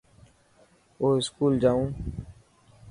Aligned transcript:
آو 1.01 1.07
اسڪول 1.19 1.53
جائون. 1.63 1.89